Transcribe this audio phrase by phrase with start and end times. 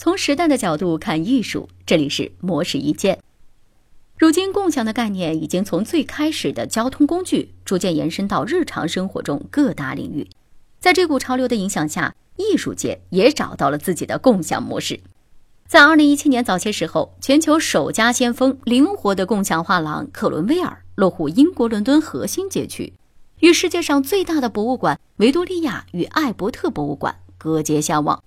[0.00, 3.18] 从时代的角度看艺术，这里是模式一见。
[4.16, 10.28] 如今，共享的概念已经从最开始的交通工具，逐渐延伸到日常生活中各大领域。
[10.78, 15.00] 在这股潮流的影响下，艺术界也找到了自己的共享模式。
[15.66, 22.92] 在2017年早些时候，全球首家先锋灵活的共享画廊克伦威尔落户英国伦敦核心街区，
[23.40, 28.22] 与世界上最大的博物馆维多利亚与艾伯特博物馆隔街相望。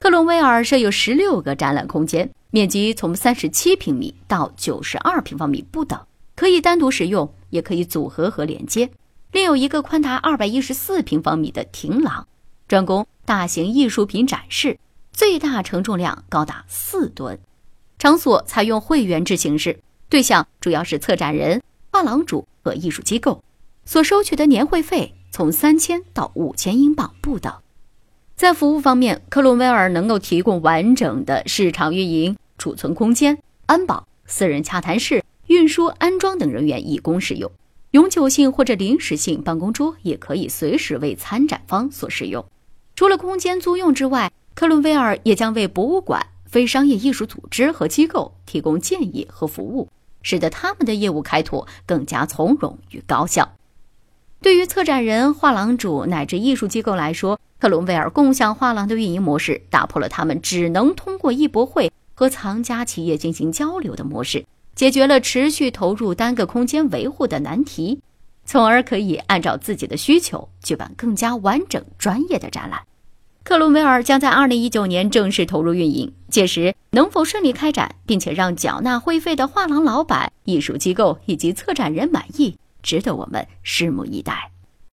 [0.00, 6.00] 克伦威尔设有十六个展览空间，面积从三十七平米到九十二平方米不等，
[6.34, 8.90] 可以单独使用，也可以组合和连接。
[9.30, 12.26] 另有一个宽达二百一十四平方米的亭廊，
[12.66, 14.78] 专供大型艺术品展示，
[15.12, 17.38] 最大承重量高达四吨。
[17.98, 23.44] 场所采用会员制形式，对象主要是策展人、画廊主和艺术机构，
[23.84, 27.52] 所收取的年会费从三千到五千英镑不等。
[28.40, 37.52] 在服务方面，克伦威尔能够提供完整的市场运营、储存空间、安保、私人洽谈室、运输、安装等人员以供使用。
[37.90, 42.42] 永久性或者临时性办公桌也可以随时为参展方所使用。
[42.96, 49.90] 除了空间租用之外，克伦威尔也将为博物馆、非商业艺术组织和机构提供建议和服务，
[50.22, 53.56] 使得他们的业务开拓更加从容与高效。
[54.40, 68.00] 对于策展人、画廊主乃至艺术机构来说，克伦威尔共享画廊的运营模式打破了他们只能通过艺博会和藏家企业进行交流的模式，解决了持续投入单个空间维护的难题，
[68.46, 72.80] 从而可以按照自己的需求举办更加完整、专业的展览。
[73.44, 82.56] 克伦威尔将在二零一九年正式投入运营，届时能否顺利开展，并且让缴纳会费的画廊老板、艺术机构以及策展人满意？
[82.82, 84.50] 值得我们拭目以待。